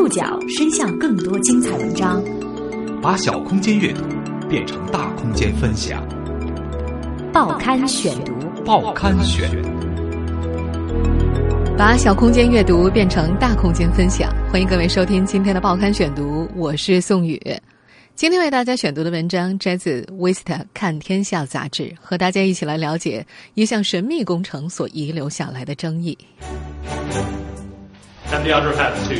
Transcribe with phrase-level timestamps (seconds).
[0.00, 2.24] 触角伸向更多精彩文章，
[3.02, 4.02] 把小空间阅读
[4.48, 6.02] 变成大空间分享。
[7.34, 8.32] 报刊选读，
[8.64, 9.46] 报刊选，
[11.76, 14.34] 把小空间阅读变成大空间分享。
[14.50, 17.38] 欢迎各位收听今天的报刊选读，我是宋宇。
[18.14, 26.16] 今天为大家选读的文章摘自《Vista 看天下》杂志，和大家一起来了解一项神秘工程所遗留下来的争议。
[28.32, 29.14] And the other hat to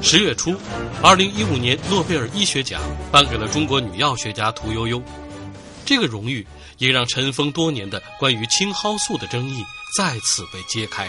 [0.00, 0.54] 十月初，
[1.02, 5.02] 二零一五年诺贝尔医学奖颁给了中国女药学家屠呦呦。
[5.84, 6.46] 这个荣誉
[6.78, 9.64] 也让尘封多年的关于青蒿素的争议
[9.96, 11.08] 再次被揭开。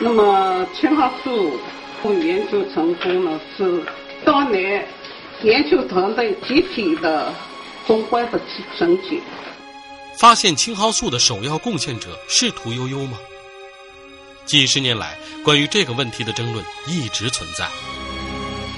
[0.00, 1.52] 那么，青蒿素
[2.22, 3.84] 研究成功呢，是
[4.24, 4.88] 当年
[5.42, 7.30] 研究团队集体的
[7.86, 8.40] 宏观的
[8.78, 9.20] 成绩。
[10.18, 13.18] 发现青蒿素的首要贡献者是屠呦呦吗？
[14.44, 17.68] 几十年来，关于这个问题的争论一直存在。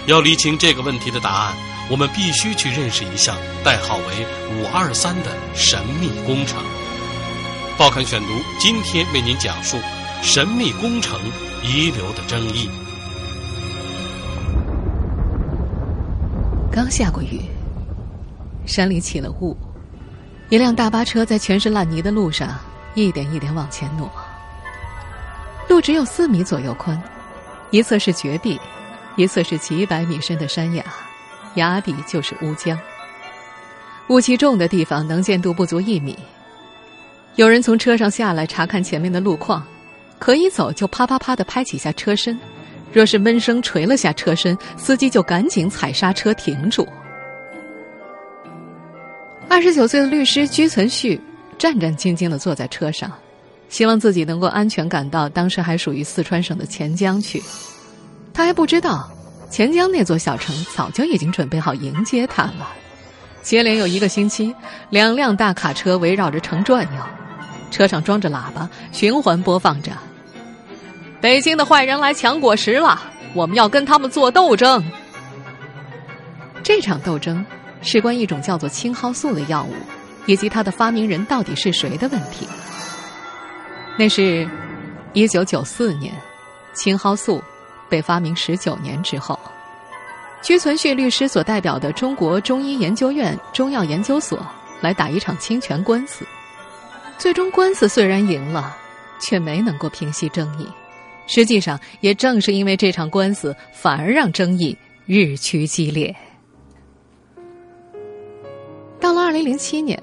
[0.07, 1.57] 要厘清这个问题的答案，
[1.91, 6.63] 我们必须去认识一项代号为“五二三”的神秘工程。
[7.79, 9.79] 报刊选读今天为您讲述
[10.23, 11.19] 神秘工程
[11.63, 12.69] 遗留的争议。
[16.71, 17.41] 刚下过雨，
[18.67, 19.57] 山里起了雾，
[20.51, 22.59] 一辆大巴车在全是烂泥的路上
[22.95, 24.11] 一点一点往前挪。
[25.69, 27.01] 路只有四米左右宽，
[27.71, 28.61] 一侧是绝壁，
[29.17, 30.85] 一侧是几百米深的山崖，
[31.55, 32.79] 崖底就是乌江。
[34.09, 36.17] 雾气重的地方能见度不足一米。
[37.37, 39.67] 有人从车上下来查看前面的路况，
[40.19, 42.39] 可以走就啪啪啪的拍几下车身，
[42.93, 46.87] 若是闷声捶了下车身，司机就赶紧踩刹车停住。
[49.49, 51.21] 二十九岁的律师居存旭
[51.59, 53.11] 战战兢兢的坐在车上。
[53.75, 57.43] 希望自己能够安全赶到当时还属于四川省的钱江去。
[58.33, 59.11] 他还不知道，
[59.51, 62.69] 钱江那座小城早就已经准备好迎接他了。
[63.43, 64.55] 接连有一个星期，
[64.91, 67.03] 两辆大卡车围绕着城转悠，
[67.73, 69.91] 车上装着喇叭，循环播放着
[71.21, 73.03] ：“北京的坏人来抢果实了，
[73.35, 74.85] 我们要跟他们做斗争。”
[76.63, 77.45] 这场斗争
[77.83, 79.75] 事关一种叫做青蒿素的药物，
[80.27, 82.47] 以及它的发明人到底是谁的问题。
[83.97, 84.49] 那是，
[85.13, 86.13] 一九九四年，
[86.73, 87.41] 青蒿素
[87.89, 89.39] 被发明十九年之后，
[90.43, 94.45] 居存旭律师所代表的中国中医研究院中药研究所
[94.81, 96.27] 来打一场侵权官司。
[97.17, 98.77] 最终，官司虽然赢了，
[99.21, 100.67] 却没能够平息争议。
[101.29, 104.77] 实际上，也正是因为这场官司，反而让争议
[105.07, 106.15] 日趋激烈。
[108.99, 110.03] 到了二零零七年。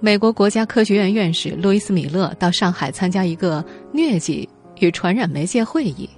[0.00, 4.48] 美国国家科学院院士路易斯·米勒到上海参加一个疟疾
[4.78, 6.08] 与传染媒介会议。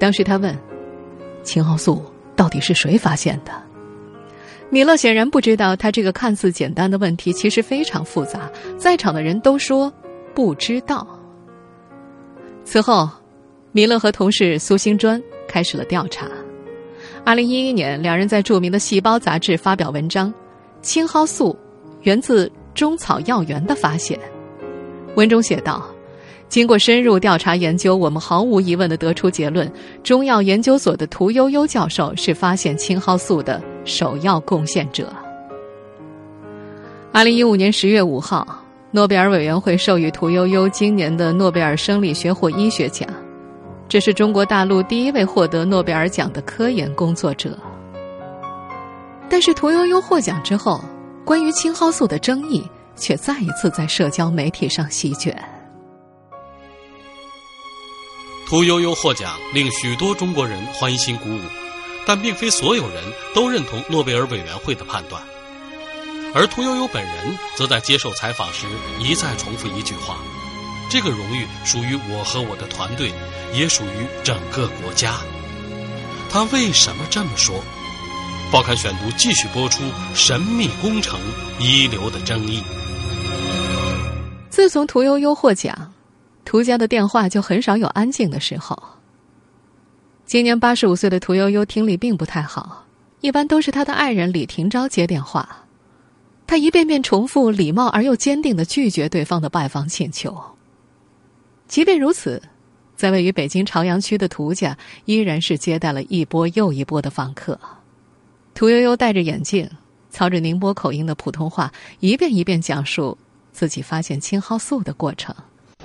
[0.00, 0.58] 当时他问
[1.44, 2.04] ：“青蒿素
[2.34, 3.52] 到底是谁发现的？”
[4.68, 8.50] 米勒显然不知道，他这个看似简单的问题其实非常复杂。
[8.76, 9.92] 在场的人都说
[10.34, 11.06] 不知道。
[12.64, 13.08] 此后，
[13.70, 16.26] 米勒和同事苏兴专开始了调查。
[17.24, 20.34] 二零一一年，两人在著名的《细胞》杂志发表文章
[20.82, 21.56] ：“青蒿素
[22.00, 24.18] 源自。”中草药源的发现，
[25.14, 25.84] 文中写道
[26.48, 29.70] ：“经过深入调查研究，我们毫无疑问的得出结论：
[30.02, 35.12] 中药研究所的屠呦呦教授是发现青蒿素的首要贡献者。”
[37.12, 38.46] 二零一五年十月五号，
[38.90, 43.06] 诺贝尔委员会授予屠呦呦今年的诺贝尔生理学或医学奖，
[43.86, 47.50] 这是中国大陆第一位获得诺贝尔奖的科研工作者。
[49.28, 50.82] 但是屠呦呦获奖之后。
[51.24, 55.36] 关于青蒿素的争议却再一次在社交媒体上席卷。
[58.46, 61.40] 屠呦呦获奖令许多中国人欢欣鼓舞，
[62.04, 63.02] 但并非所有人
[63.34, 65.22] 都认同诺贝尔委员会的判断。
[66.34, 68.66] 而屠呦呦本人则在接受采访时
[68.98, 70.18] 一再重复一句话
[70.90, 73.12] ：“这个荣誉属于我和我的团队，
[73.54, 75.20] 也属于整个国家。”
[76.30, 77.62] 他为什么这么说？
[78.52, 79.82] 报刊选读继续播出
[80.12, 81.18] 神秘工程
[81.58, 82.62] 遗留的争议。
[84.50, 85.90] 自从屠呦呦获奖，
[86.44, 88.78] 屠家的电话就很少有安静的时候。
[90.26, 92.84] 今年八十五岁的屠呦呦听力并不太好，
[93.22, 95.48] 一般都是她的爱人李廷钊接电话，
[96.46, 100.38] 他一遍遍重复，礼貌而又坚定的拒绝对方的拜访请求。
[101.66, 102.42] 即便如此，
[102.96, 104.76] 在位于北京朝阳区的屠家，
[105.06, 107.58] 依然是接待了一波又一波的访客。
[108.62, 109.68] 屠呦呦戴着眼镜，
[110.08, 113.18] 操着宁波口音的普通话，一遍一遍讲述
[113.50, 115.34] 自己发现青蒿素的过程。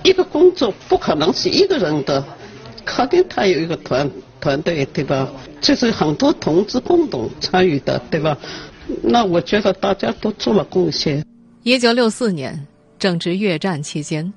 [0.04, 2.24] 一个工作不可能是一个人的，
[2.86, 4.08] 肯定他有一个团
[4.40, 5.28] 团队，对吧？
[5.60, 8.38] 这是很多同志共同参与的，对吧？
[9.02, 11.26] 那我觉得大家都做了贡献。
[11.64, 12.68] 一九六四年，
[13.00, 14.32] 正值越战期间，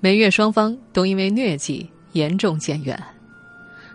[0.00, 2.98] 美越双方都因为疟疾严重减员，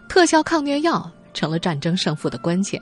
[0.07, 2.79] 特效抗疟药成了战争胜负的关键。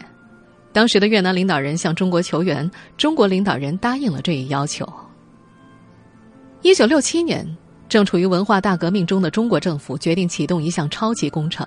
[0.76, 4.86] 当时的越南领导人向中国求援，中国领导人答应了这一要求。
[6.64, 7.48] 一九六七年，
[7.88, 11.66] 正处于文化大革命中的中国政府决定启动一项超级工程。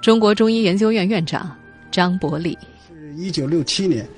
[0.00, 1.54] 中国中医研究院院长
[1.90, 2.56] 张伯礼
[2.88, 4.08] 是一九六七年，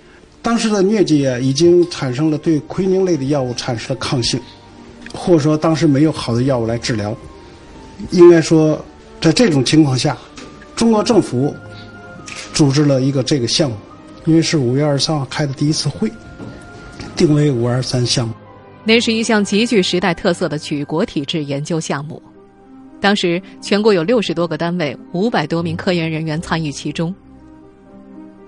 [0.40, 4.40] 当时的疟疾啊已经产生了对奎宁类的药物产生了抗性，
[5.12, 7.12] 或者说当时没有好的药物来治疗。
[8.12, 8.80] 应该说，
[9.20, 10.16] 在这种情况下，
[10.76, 11.52] 中国政府。
[12.60, 13.76] 组织了一个这个项目，
[14.26, 16.12] 因为是五月二十三号开的第一次会，
[17.16, 18.34] 定为五二三项目。
[18.84, 22.22] 那是一项极具时代特色的举国体制研究项目，
[23.00, 27.14] 当时全国有六十多个单位，五百多名科研人员参与其中。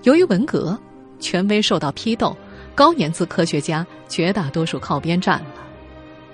[0.03, 0.77] 由于文革，
[1.19, 2.37] 权威受到批斗，
[2.75, 5.45] 高年资科学家绝大多数靠边站了。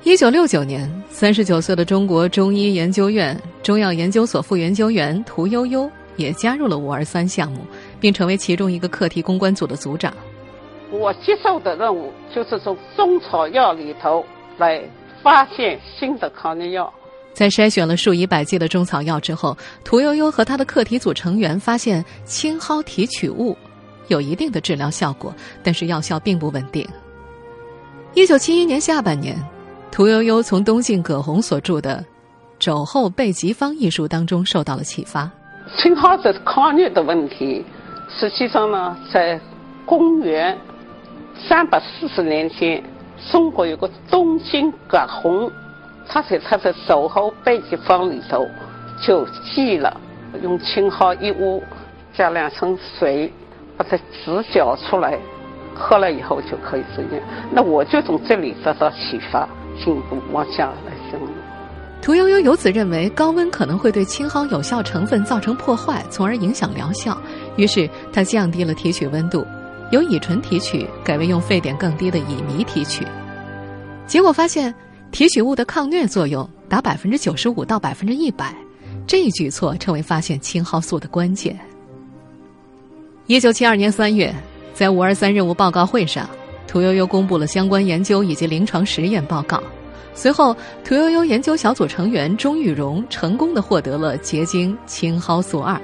[0.04, 5.90] 一九六九年，三十九岁的中国中医研究院中药研究所副研究员屠呦呦。
[6.20, 7.62] 也加入了五二三项目，
[8.00, 10.14] 并成为其中一个课题公关组的组长。
[10.92, 14.26] 我接受的任务就是从中草药里头
[14.58, 14.84] 来
[15.24, 16.92] 发现新的抗疟药。
[17.32, 23.56] 在筛选了数以百计的中草药之后，屠呦呦和他的课题组成员发现青蒿提取物
[24.08, 25.34] 有一定的治疗效果，
[25.64, 26.86] 但是药效并不稳定。
[28.16, 29.38] 一九七一年下半年，
[29.92, 31.98] 屠呦呦从东晋葛洪所著的
[32.58, 35.30] 《肘后备急方》一书当中受到了启发。
[35.78, 37.64] 青蒿子抗疟的问题，
[38.10, 39.40] 实际上呢，在
[39.86, 40.58] 公元
[41.36, 42.84] 三百四十年前，
[43.32, 45.50] 中国有个东晋葛洪，
[46.08, 48.48] 他在他的《守候备急方》里头
[49.02, 49.96] 就记了，
[50.42, 51.64] 用青蒿一屋
[52.14, 53.32] 加两升水，
[53.78, 55.18] 把它直搅出来，
[55.74, 57.22] 喝了以后就可以治疟。
[57.52, 61.28] 那我就从这里得到启发，进一步往下来深入。
[62.02, 67.16] 屠呦呦由此认为高温可能会对青蒿有效成分造成破坏，从而影响疗效。
[67.58, 69.46] 于是她降低了提取温度，
[69.92, 73.06] 由乙醇提取改为用沸点更低的乙醚提取。
[74.08, 74.74] 结果发现
[75.12, 78.56] 提取物的抗疟作用达百分之九十五到百分之一百，
[79.06, 81.60] 这一举措成为发现青蒿素的关键。
[83.28, 84.34] 一九七二年三月，
[84.74, 86.28] 在五二三任务报告会上，
[86.66, 89.62] 屠呦呦公布了相关研究以及临床实验报告。
[90.20, 95.80] 随后，屠呦呦研究小组成员钟玉荣成功的获得了结晶青蒿素二。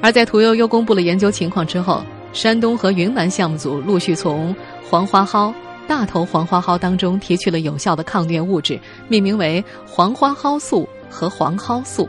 [0.00, 2.00] 而在屠呦呦公布了研究情况之后，
[2.32, 4.54] 山东和云南项目组陆续从
[4.88, 5.52] 黄花蒿、
[5.88, 8.78] 大头黄花蒿当中提取了有效的抗疟物质，
[9.08, 12.08] 命名为黄花蒿素和黄蒿素。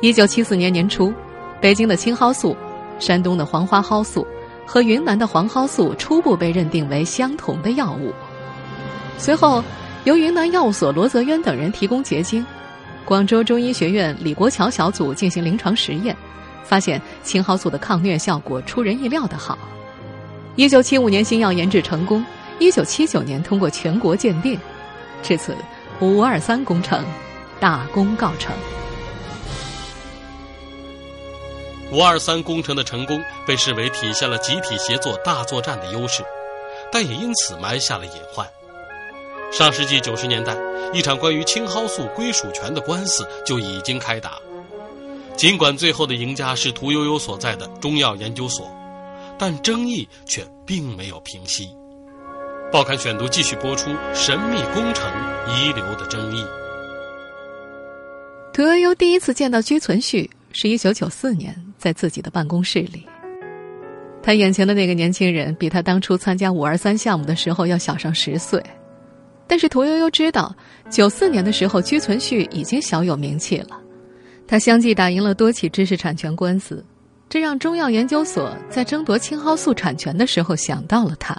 [0.00, 1.12] 一九七四年年初，
[1.60, 2.56] 北京的青蒿素、
[2.98, 4.26] 山东的黄花蒿素
[4.64, 8.10] 和云南的黄蒿素初步被认定为相同的药物。
[9.18, 9.62] 随后。
[10.04, 12.44] 由云南药所罗泽渊等人提供结晶，
[13.04, 16.16] 广州中医学院李国桥小组进行临床实验，
[16.64, 19.56] 发现青蒿素的抗疟效果出人意料的好。
[20.56, 22.24] 一九七五年新药研制成功，
[22.58, 24.58] 一九七九年通过全国鉴定，
[25.22, 25.56] 至此
[26.00, 27.04] 五二三工程
[27.60, 28.52] 大功告成。
[31.92, 36.24] 五二三工程的成功被视为体现了集体协作大作战的优势，
[36.90, 38.44] 但也因此埋下了隐患。
[39.52, 40.56] 上世纪九十年代，
[40.94, 44.38] 一场关于青蒿素归属权的官司就已经开打。
[45.36, 48.66] 尽管最后的赢家是屠呦呦所在的中药研究所，
[49.38, 51.68] 但争议却并没有平息。
[52.72, 55.06] 报刊选读继续播出神秘工程
[55.46, 56.42] 遗留的争议。
[58.54, 63.06] 屠呦呦第一次见到居存旭是一九九四年，在自己的办公室里。
[64.22, 68.62] 他眼前的那个年轻人比他当初参加五二三项目的时候要小上十岁。
[69.52, 70.56] 但是屠呦呦知道，
[70.88, 73.78] 九四年的时候，居存旭已经小有名气了。
[74.46, 76.82] 他相继打赢了多起知识产权官司，
[77.28, 81.36] 这让中药研究所在争夺青蒿素产权的时候想到了他。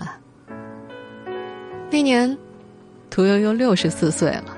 [1.89, 2.37] 那年，
[3.09, 4.55] 屠呦呦六十四岁了，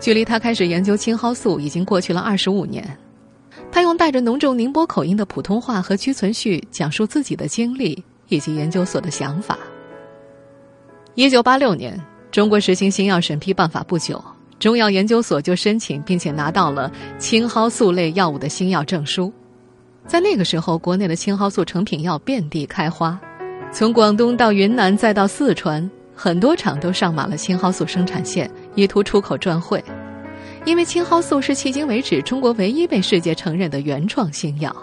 [0.00, 2.84] 距离他开始研究青蒿素已经过去了二十五年。
[3.70, 9.56] 他用带着浓重宁波口音的普通话和居存旭讲述自己的经历以及研究所的想法。
[11.14, 11.96] 一九八六年。
[12.36, 14.22] 中国实行新药审批办法不久，
[14.58, 19.32] 中药研究所就申请并且拿到了青蒿素类药物的新药证书。
[20.06, 23.18] 在那个时候，国内的青蒿素成品药遍地开花，
[23.72, 29.82] 从广东到云南再到四川，很多厂都上满了青蒿素生产线，意图出口赚汇。
[30.66, 34.76] 因为青蒿素是迄今为止中国唯一被世界承认的原创新药。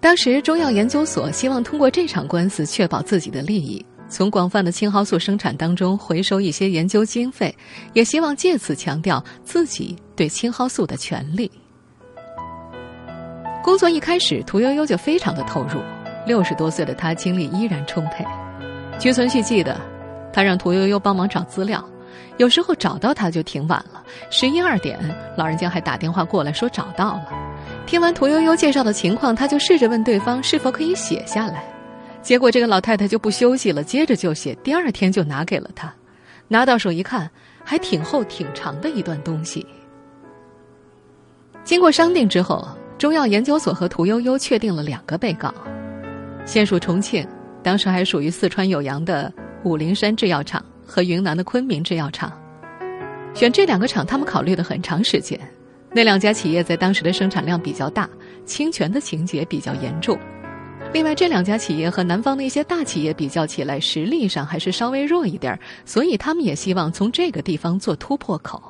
[0.00, 7.56] 当时中药研究所希望通过这场官司确保自己的利益，从广泛的青蒿素生产当中回收一些研究经费，
[7.94, 11.50] 也希望借此强调自己对青蒿素的权利。
[13.64, 15.80] 工作一开始，屠呦呦就非常的投入。
[16.26, 18.22] 六十多岁的她精力依然充沛。
[18.98, 19.80] 居存旭记得，
[20.30, 21.82] 他让屠呦呦帮忙找资料。
[22.36, 24.98] 有时候找到他就挺晚了，十一二点，
[25.38, 27.28] 老人家还打电话过来说找到了。
[27.86, 31.64] 听完屠呦呦介绍的情况，他就试着问对方是否可以写下来。
[32.22, 35.92] 结果这个老太太就不休息了，接着就写，第二天就拿给了他。
[36.48, 37.30] 拿到手一看，
[37.64, 39.66] 还挺厚挺长的一段东西。
[41.64, 45.52] 经过商定之后，中药研究所和屠呦呦确定了两个被告，
[46.46, 47.26] 现属重庆，
[47.62, 49.32] 当时还属于四川酉阳的
[49.64, 50.64] 武陵山制药厂。
[50.84, 52.30] 和云南的昆明制药厂，
[53.32, 55.40] 选这两个厂，他们考虑了很长时间。
[55.90, 58.06] 那两家企业在当时的生产量比较大，
[58.44, 60.18] 侵权的情节比较严重。
[60.92, 68.62] 另外，这两家企业和南方的一些大企业比较起来，实力上还是稍微弱一点，所以他们也希望从这个地方做突破口。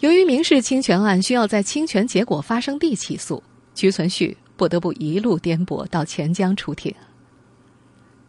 [0.00, 3.42] 由于民事侵权案需要在侵权结果发生地起诉，
[3.74, 6.92] 屈存旭不得不一路颠簸到钱江出庭。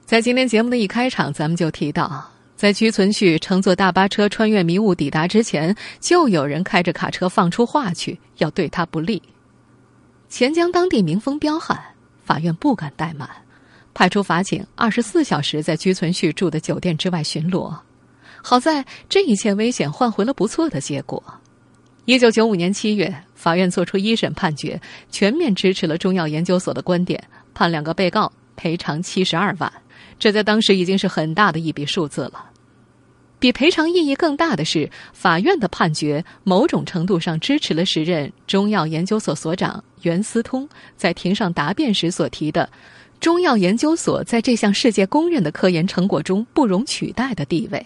[0.06, 9.24] 在今天节目的一开场，咱们就提到，在屈存旭乘坐大巴车穿越迷雾抵达之前，就有人开着卡车放出话去，要对他不利。
[10.34, 11.80] 钱江当地民风彪悍，
[12.26, 13.30] 法院不敢怠慢，
[13.94, 17.72] 派出法警二十四小时在居存旭住的酒店之外巡逻。
[18.42, 21.24] 好在这一切危险换回了不错的结果。
[22.06, 27.24] 一九九五年七月，法院作出一审判决，全面支持了中药研究所的观点，
[27.54, 29.72] 判两个被告赔偿七十二万。
[30.18, 32.50] 这在当时已经是很大的一笔数字了。
[33.44, 42.70] 比赔偿意义更大的是，法院的判决某种程度上支持了时任中药研究所所长袁思通在庭上答辩时所提的
[43.20, 47.86] “中药研究所在这项世界公认的科研成果中不容取代的地位”。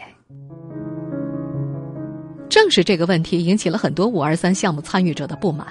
[2.48, 5.66] 正是这个问题引起了很多五二三项目参与者的不满，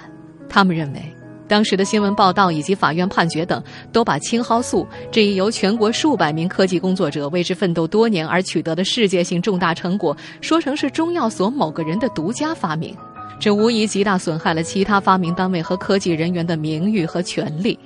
[0.49, 1.01] 他们认为。
[1.47, 12.95] 当时的新闻报道以及法院判决等，都把青蒿素这一由全国数百名科技工作者为之奋斗多年而取得的世界性重大成果，说成是中药所某个人的独家发明，
[13.39, 17.79] 这无疑极大损害了其他发明单位和科技人员的名誉和权利。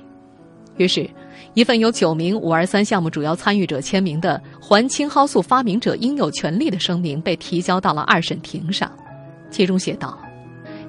[0.78, 1.08] 于是，
[1.54, 8.90] 一份由九名五二三项目主要参与者签名的“还青蒿素发明者应有权利”的声明被提交到了二审庭上，
[9.52, 10.18] 其中写道。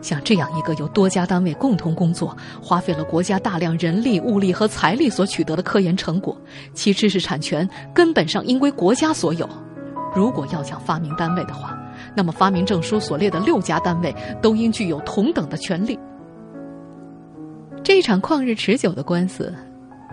[0.02, 6.36] 像这样一个由多家单位共同工作、花费了国家大量人力、物力和财力所取得的科研成果，
[6.74, 9.48] 其知识产权根本上应归国家所有。
[10.14, 11.78] 如果要讲发明单位的话，
[12.14, 15.98] 那么发明证书所列的六家单位都应具有同等的权利。
[17.82, 19.54] 这场旷日持久的官司，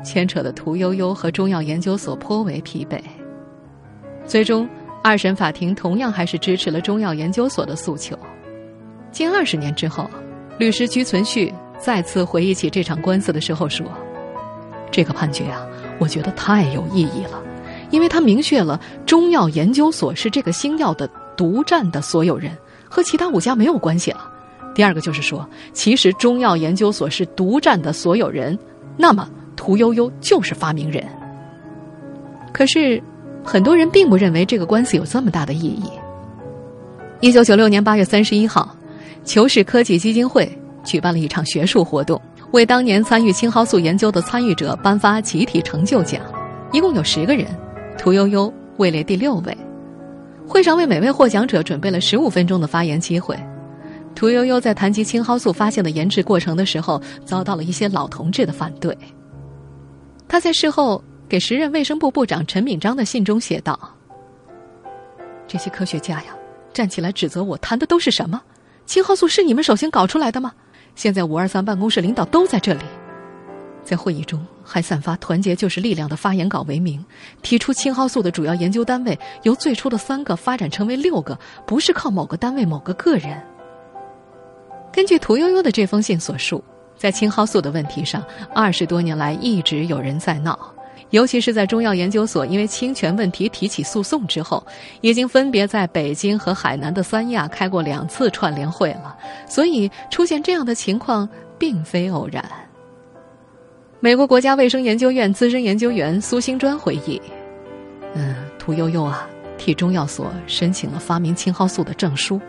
[0.04, 3.02] 牵扯的屠呦呦和中药研究所颇为疲惫。
[4.26, 4.70] 最终，
[5.04, 8.18] 二审法庭同样还是支持了中药研究所的诉求。
[9.12, 10.10] 近二十年之后，
[10.58, 13.86] 律师居存旭再次回忆起这场官司的时候说
[14.92, 15.66] ：“这个判决啊，
[15.98, 17.42] 我觉得太有意义了，
[17.90, 22.56] 因为他明确了中药研究所是这个新药的独占的所有人，
[22.88, 24.32] 和其他五家没有关系了。
[24.76, 28.58] 第二个就是说，其实中药研究所是独占的所有人，
[28.96, 31.04] 那么屠呦呦就是发明人。
[32.54, 33.02] 可是，
[33.44, 35.90] 很多人并不认为这个官司有这么大的意义。
[37.22, 38.76] 一九九六年八月三十一号。
[39.30, 40.52] 求是科技基金会
[40.84, 42.20] 举办了一场学术活动，
[42.52, 46.20] 为当年参与青蒿素研究的参与者颁发集体成就奖，
[46.74, 47.46] 一共有十个人，
[47.96, 49.56] 屠呦呦位列第六位。
[50.48, 53.38] 会上为每位获奖者准备了十五分钟的发言机会。
[54.16, 58.98] 屠呦呦在谈及青蒿素发现的研制过程的时候，遭到了一些老同志的反对。
[60.28, 63.80] 他在事后给时任卫生部部长陈敏章的信中写道
[65.48, 66.36] ：“这些科学家呀，
[66.74, 68.42] 站起来指责我谈的都是什么？”
[68.90, 70.52] 青蒿素是你们首先搞出来的吗？
[70.96, 72.84] 现在五二三办公室领导都在这里，
[73.84, 77.06] 在会议中还散发“团结就是力量”的发言稿为名，
[77.44, 83.40] 提出青蒿素的主要研究单位由最初的三个发展成为六个，不是靠某个单位、某个个人。
[84.92, 86.64] 根据屠呦呦的这封信所述，
[86.98, 88.24] 在青蒿素的问题上，
[88.56, 90.58] 二十多年来一直有人在闹。
[91.12, 94.64] 尤其是在中药研究所因为侵权问题提起诉讼之后，
[95.02, 102.44] 已经分别在北京和海南的三亚开过两次串联会了，所以出现这样的情况并非偶然。
[104.00, 107.22] 美国国家卫生研究院资深研究员苏兴专回忆
[108.14, 112.40] ：“嗯，屠呦呦啊，替中药所申请了发明青蒿素的证书，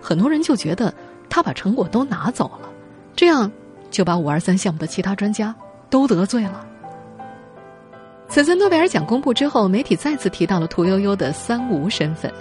[0.00, 0.92] 很多人就觉得
[1.28, 2.68] 他把成果都拿走了，
[3.16, 3.50] 这样
[3.90, 5.52] 就把五二三项目的其他专家
[5.90, 6.66] 都得罪了。
[8.32, 12.32] 此次诺贝尔奖公布之后，媒体再次提到了屠呦呦的“三无”身份：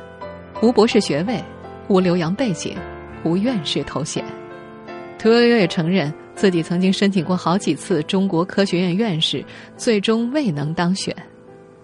[0.62, 1.44] 无博士学位，
[1.90, 2.78] 无留洋背景，
[3.26, 4.24] 无院士头衔。
[5.20, 9.44] 屠呦呦也承认自己曾经申请过好几次中国科学院院士，
[9.76, 11.14] 最终未能当选。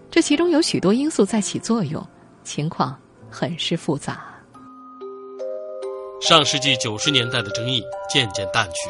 [0.09, 2.01] 这其中有许多因素在起作用，
[2.45, 2.97] 情况
[3.29, 4.23] 很是复杂。
[6.21, 8.89] 上世纪九十年代的争议渐渐淡去，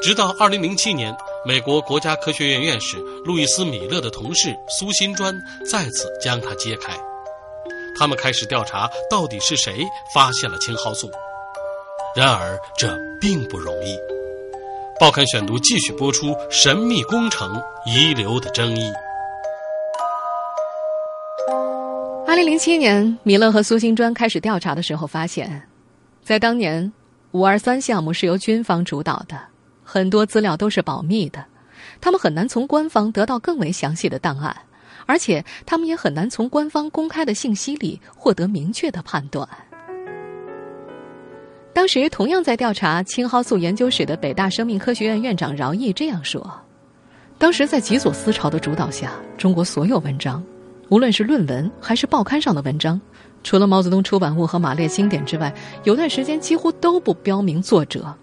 [0.00, 1.12] 直到二零零七年，
[1.44, 6.92] 美国国家科学院院士路易斯·米勒的同事苏新专再次将它揭开。
[7.98, 11.10] 他们开始调查到底是谁发现了青蒿素。
[12.14, 13.96] 然而这并不容易。
[14.98, 18.90] 报刊选读继续播出神秘工程遗留的争议。
[22.26, 25.62] 二零零七年，米勒和苏新专开始调查的时候，发现，
[26.24, 26.92] 在当年，
[27.30, 29.40] 五二三项目是由军方主导的，
[29.90, 31.42] 很多资料都是保密的，
[31.98, 34.54] 他们很难从官方得到更为详细的档案，
[35.06, 39.48] 而且他们也很难从官方公开的信息里获得明确的判断。
[41.72, 46.46] 当时同样在调查青蒿素研究室的北大生命科学院院长饶毅这样说
[47.38, 50.44] ：“当时在极左思潮的主导下，中国所有文章，
[50.90, 53.00] 无论是论文还是报刊上的文章，
[53.42, 55.50] 除了毛泽东出版物和马列经典之外，
[55.84, 58.14] 有段时间几乎都不标明作者，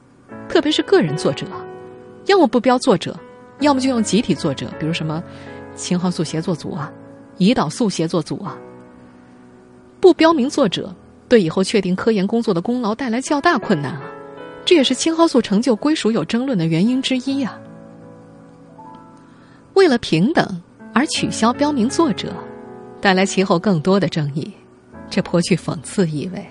[0.47, 1.45] 特别是个人作者，
[2.25, 3.17] 要么不标作者，
[3.59, 5.23] 要么就用集体作者，比如什么
[5.75, 6.91] 青蒿素协作组啊、
[7.37, 8.57] 胰岛素协作组啊，
[9.99, 10.93] 不标明作者。”
[11.27, 14.03] 对以后确定科研工作的功劳带来较大困难啊，
[14.63, 17.59] 这也是青蒿素成就归属有争论的原因之一呀。
[19.73, 20.61] 为了平等
[20.93, 22.31] 而取消标明作者，
[23.01, 24.53] 带来其后更多的争议，
[25.09, 26.45] 这颇具讽刺意味。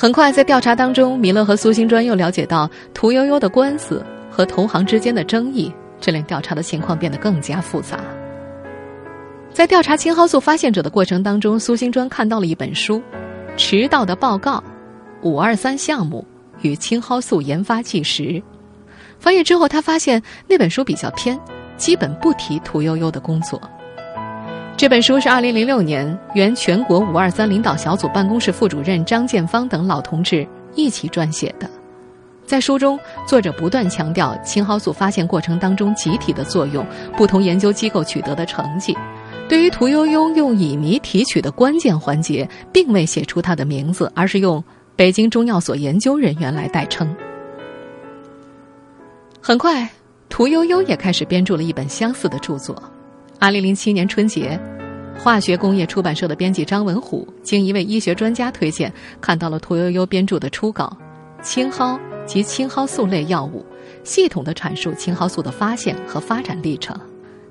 [0.00, 7.98] 很快，在调查当中，米勒和苏新专又了解到屠呦呦的官司和同行之间的争议，这令调查的情况变得更加复杂。
[9.52, 13.02] 在调查青蒿素发现者的过程当中，苏新专看到了一本书。
[13.56, 14.62] 迟到的报告，
[15.22, 16.24] 五二三项目
[16.62, 18.40] 与青蒿素研发纪实。
[19.18, 21.36] 翻阅之后，他发现那本书比较偏，
[21.76, 23.60] 基本不提屠呦呦的工作。
[24.78, 31.68] 这本书是二零零六年原全国五二三领导小组办公室副主任张建芳等老同志一起撰写的。
[32.46, 36.86] 在书中，作者不断强调青蒿素发现过程当中集体的作用，
[37.16, 38.96] 不同研究机构取得的成绩。
[39.48, 44.62] 对于屠呦呦用乙醚提取的关键环节，并未写出她的名字，而是用
[44.94, 47.12] 北京中药所研究人员来代称。
[49.40, 49.90] 很快，
[50.28, 52.80] 屠呦呦也开始编著了一本相似的著作。
[53.40, 54.58] 二零零七年春节，
[55.16, 60.96] 化学工业出版社的编辑张文虎经一位医学专家推荐，看到了屠呦呦编著的初稿
[61.42, 61.96] 《青蒿
[62.26, 63.64] 及青蒿素类药物》，
[64.02, 66.98] 系统的阐述青蒿素的发现和发展历程。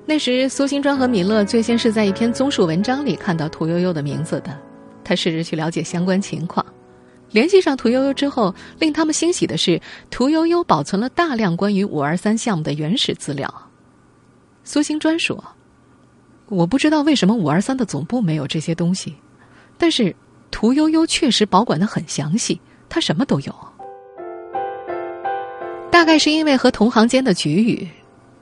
[0.04, 4.54] 那时，苏新专和米勒最先是在一篇综述文章里看到屠呦呦的名字的。
[5.02, 6.64] 他试着去了解相关情况，
[7.30, 13.50] 联系上屠呦呦之后，令他们欣喜的是，屠呦呦保存了大量关于五二三项目的原始资料。
[14.64, 15.42] 苏新专说
[16.48, 19.14] ：“我不知道为什么五二三的总部没有这些东西，
[19.76, 20.14] 但是
[20.50, 23.54] 屠呦呦确实保管的很详细，她什么都有。
[25.90, 27.86] 大概是因为和同行间的局语。”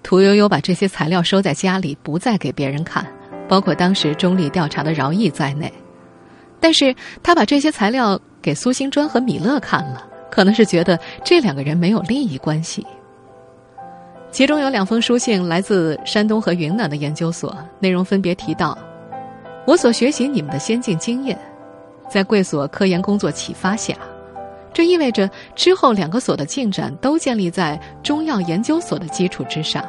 [0.02, 3.04] 屠呦呦把这些材料收在家里，不再给别人看，
[3.48, 5.72] 包括当时中立调查的饶毅在内。
[6.60, 12.86] 但是他把这些材料给苏新专和米勒看了，可能是觉得这两个人没有利益关系。
[14.30, 18.76] 其中有两封书信来自山东和云南的研究所，内容分别提到：
[19.66, 21.38] 我所学习你们的先进经验，
[22.10, 23.94] 在贵所科研工作启发下。
[24.74, 29.82] 这意味着之后两个所的进展都建立在中药研究所的基础之上。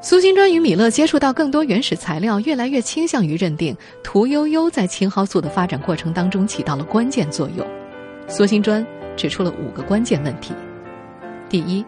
[0.00, 7.64] 苏新专与米勒接触到更多原始材料，越来越倾向于认定屠呦呦在青蒿素的发展过程当中起到了关键作用。
[8.26, 8.84] 苏新专
[9.16, 10.52] 指出了五个关键问题：
[11.48, 11.84] 第一，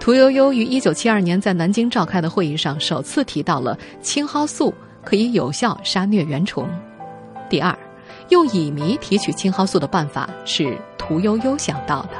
[0.00, 4.72] 屠呦呦于一九七二年在南京召开的会议上首次提到了青蒿素
[5.04, 6.64] 可以有效杀疟原虫；
[7.50, 7.76] 第二，
[8.28, 12.10] 用乙醚提取青蒿素的办法是屠呦呦想到的。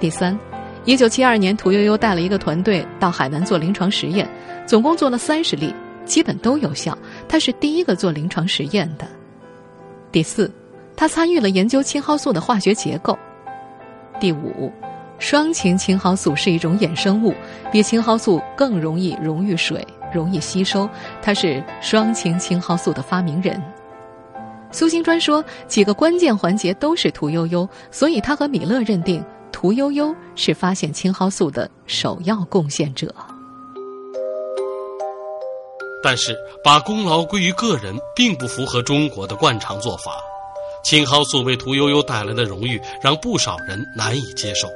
[0.00, 0.38] 第三，
[0.84, 4.28] 一九七二年，屠呦呦带了一个团队到海南做临床实验，
[4.66, 5.72] 总共做了三十例，
[6.04, 6.96] 基本都有效。
[7.28, 9.06] 他是第一个做临床实验的。
[10.12, 10.50] 第四，
[10.96, 13.18] 他参与了研究青蒿素的化学结构。
[14.20, 14.70] 第五，
[15.18, 17.34] 双氢青蒿素是一种衍生物，
[17.72, 20.88] 比青蒿素更容易溶于水，容易吸收。
[21.22, 23.60] 他是双氢青蒿素的发明人。
[24.70, 33.14] 苏新专说，几个关键环节都是屠呦呦，所以他和米勒认定屠呦呦是发现青蒿素的首要贡献者。
[36.02, 40.12] 但是，把功劳归于个人，并不符合中国的惯常做法。
[40.84, 44.68] 青蒿素为屠呦呦带来的荣誉，让不少人难以接受，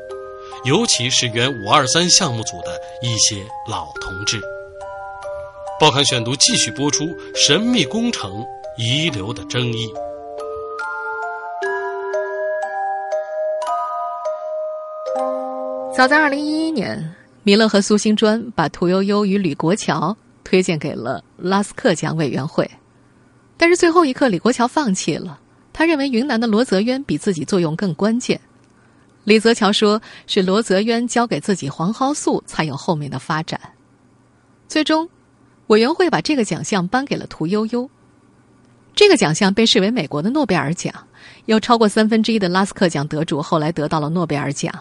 [0.64, 4.38] 尤其是原五二三项目组的一些老同志。
[5.80, 8.44] 报刊选读继续播出神秘工程
[8.76, 9.88] 遗留的争议。
[15.96, 22.70] 早在二零一一年，米勒和苏新专把屠呦呦与吕国桥推荐给了拉斯克奖委员会，
[23.56, 25.40] 但是最后一刻，李国桥放弃了。
[25.72, 28.38] 他认为云南的罗泽渊比自己作用更关键。
[29.24, 33.60] 李泽桥说是罗泽渊交给自己黄蒿素，才有后面的发展。
[34.66, 35.08] 最终，
[35.66, 37.88] 委员会把这个奖项颁给了屠呦呦。
[38.94, 40.92] 这个奖项被视为美国的诺贝尔奖，
[41.44, 44.72] 有超过三分之一的拉斯克奖得主后来得到了诺贝尔奖。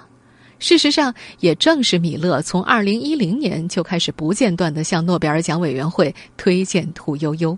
[0.58, 7.58] 事实上，也正是米勒从二零一零年就开始不间断的向诺贝尔奖委员会推荐屠呦呦。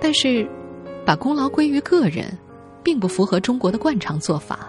[0.00, 0.48] 但是。
[1.04, 2.36] 把功劳归于个人，
[2.86, 4.60] 并不符合中国的惯常做法。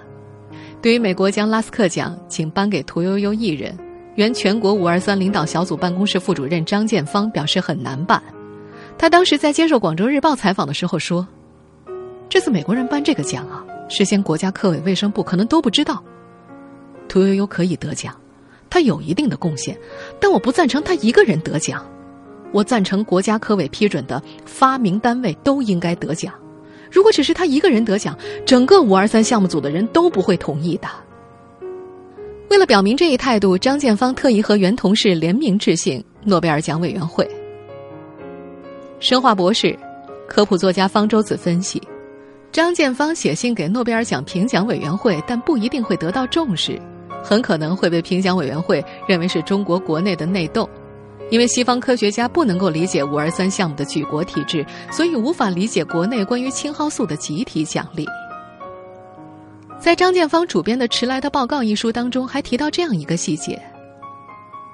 [0.82, 3.77] 对于美国将拉斯克奖仅颁给屠呦呦一人，
[4.15, 8.19] 原全国五二三领导小组办公室副主任张建芳表示很难办。
[8.97, 11.27] 他当时在接受广州日报采访的时候说
[12.27, 16.03] ：“这次美国人颁这个奖啊，事先国家科委、卫生部可能都不知道。
[17.08, 18.15] 屠呦呦可以得奖，
[18.67, 19.77] 他有一定的贡献，
[20.19, 21.86] 但我不赞成他一个人得奖。”
[22.51, 26.34] 我赞成国家科委批准的发明单位都应该得奖。
[26.91, 30.88] 如果只是他一个人得奖，整个五二三项目组的人都不会同意的。
[32.50, 37.30] 为了表明这一态度，张建芳特意和原同事联名致信诺贝尔奖委员会。
[39.00, 39.78] 生化博士、
[40.28, 41.82] 科普作家方舟子分析：
[42.52, 46.82] 张建芳写信给诺贝尔奖评奖委员会，但不一定会得到重视，
[47.21, 50.67] 很可能会被评奖委员会认为是中国国内的内斗。
[51.29, 58.07] 因为西方科学家不能够理解五二三项目的举国体制，所以无法理解国内关于青蒿素的集体奖励。
[59.79, 63.61] 在张建芳主编的《迟来的报告》一书当中，还提到这样一个细节：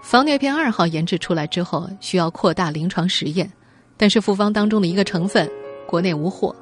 [0.01, 3.51] 防疟片二号研制出来之后，需要扩大临床实验，
[3.97, 5.49] 但是复方当中的一个成分
[5.87, 6.55] 国内无货，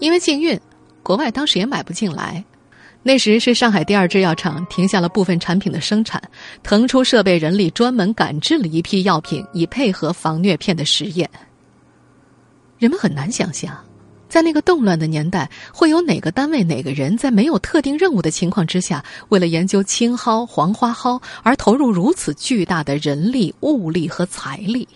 [0.00, 0.58] 因为禁运，
[1.02, 2.42] 国外当时也买不进来。
[3.08, 6.22] 那时是上海第二制药厂停下了部分产品的生产，
[6.62, 11.26] 腾出设备人力，专门赶制了一批药品，以配合防疟片的实验。
[12.78, 13.74] 人们很难想象，
[14.28, 24.86] 在那个动乱的年代，会有哪个单位、哪个人在没有特定任务的情况之下，为了研究青蒿、黄花蒿而投入如此巨大的人力、物力和财力。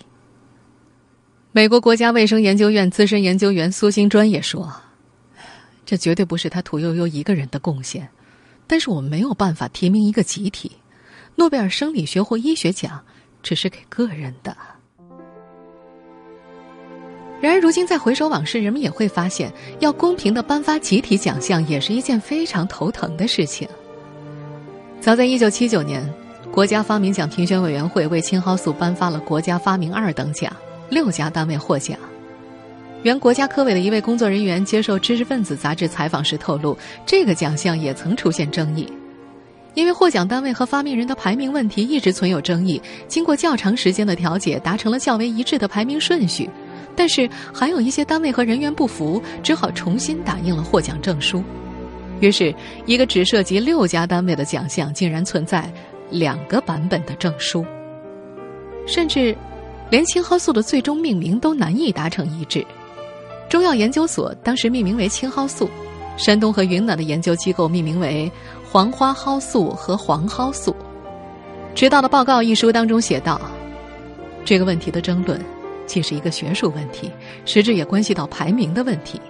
[1.51, 4.71] 美国国家卫生研究院资深研究员苏新专也说。
[5.93, 8.09] 这绝对不是他屠呦呦一个人的贡献，
[8.67, 10.73] 但是我们没有办法提名一个集体。
[11.37, 12.99] 诺贝尔生理学或医学奖
[13.43, 14.57] 只是给个人的。
[17.43, 23.69] 然而，如今再回首往事，人们也会发现，要公平的颁发集体奖项也是一件非常头疼的事情。
[24.99, 26.03] 早在一九七九年，
[26.51, 30.51] 国家发明奖评选委员会为青蒿素颁发了国家发明二等奖，
[30.89, 31.99] 六家单位获奖。
[33.03, 38.87] 原国家科委的一位工作人员接受《知识分子》杂志采访时透露，这个奖项也曾出现争议，
[39.75, 42.81] 因为获奖单位和发明人的排名问题一直存有争议。
[43.09, 46.49] 经过较长时间的调解，达成了较为一致的排名顺序，
[46.95, 51.43] 但是还有一些单位和人员不服，只好重新打印了获奖证书。
[52.21, 52.55] 于是，
[52.87, 55.69] 一个只涉及六家单位的奖项，竟然存在
[56.09, 57.67] 两个版本的证书，
[58.87, 59.37] 甚至
[59.91, 62.65] 连青蒿素的最终命名都难以达成一致。
[63.53, 65.69] 中药研究所当时命名为青蒿素，
[66.17, 68.33] 山东和云南的研究机构命名为
[68.65, 70.75] 黄花蒿素和黄蒿素。
[71.75, 73.39] 迟到的报告一书当中写道
[74.43, 75.39] ：“这个问题的争论，
[75.85, 77.11] 既是一个学术问题，
[77.45, 79.21] 实质也关系到排名的问题。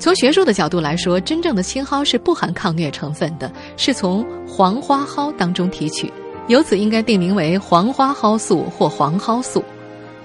[0.00, 6.12] 从学术的角度来说，真正的青蒿是不含抗疟成分的，是从黄花蒿当中提取，
[6.48, 9.62] 由此应该定名为黄花蒿素或黄蒿素。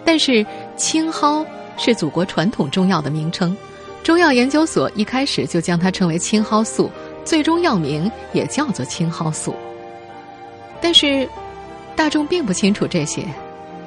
[0.04, 0.44] 但是
[0.76, 1.46] 青蒿。”
[1.78, 3.56] 是祖国传统中药的名称，
[4.04, 6.90] 中药研究所一开始就将它称为青蒿素，
[7.24, 9.56] 最终药名也叫做青蒿素。
[10.82, 11.28] 但是，
[11.96, 13.26] 大众并不清楚这些。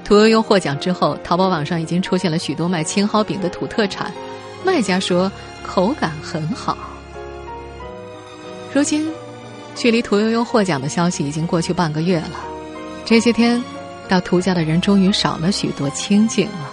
[0.05, 4.13] 屠呦呦获奖之后，淘宝网上已经出现了许多卖青蒿饼的土特产，
[4.65, 5.31] 卖家说
[5.65, 6.79] 口感很好。
[8.73, 9.11] 如今，
[9.75, 12.39] 距离屠呦呦获奖的消息已经过去半个月了，
[13.05, 13.63] 这些天，
[14.09, 16.66] 到屠家的人终于少了许多清静了。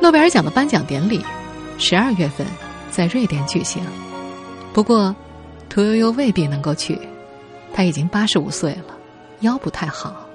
[0.00, 1.24] 诺贝尔奖的颁奖典礼，
[1.78, 2.46] 十二月份
[2.90, 3.82] 在瑞典举行。
[4.72, 5.14] 不过，
[5.68, 6.98] 屠呦呦未必能够去，
[7.72, 8.96] 她已经八十五岁了，
[9.40, 10.26] 腰不太好。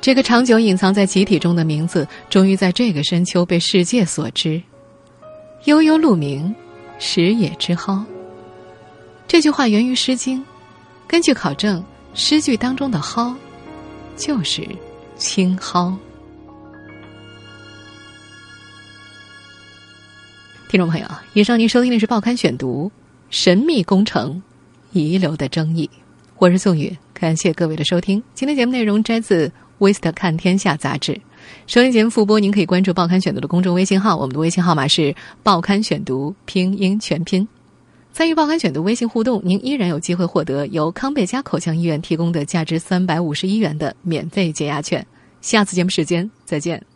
[0.00, 4.60] 这个长久隐藏在集体中的名字，终于在这个深秋被世界所知。
[5.64, 6.54] 悠悠鹿鸣，
[6.98, 8.04] 食野之蒿。
[9.26, 10.38] 这句话源于《诗经》，
[11.08, 11.82] 根据考证，
[12.12, 13.34] 诗句当中的“蒿”
[14.14, 14.68] 就是
[15.16, 15.96] 青蒿。
[20.74, 22.90] 听众朋友，以上您收听的是《报刊选读》，
[23.30, 24.42] 神秘工程，
[24.90, 25.88] 遗留的争议。
[26.38, 28.20] 我是宋宇，感谢各位的收听。
[28.34, 29.46] 今天节目内容摘自
[29.78, 31.16] 《威斯特看天下》杂志。
[31.68, 37.46] 收音节目复播，您可以关注《报刊选读》的公众微信号，我们的微信号码是“报刊选读”拼音全拼。
[38.12, 45.06] 参与《报刊选读》微信互动，您依然有机会获得由康贝佳口腔医院提供的价值三百五十一元的免费解压券。
[45.40, 46.84] 下次节目时间再见。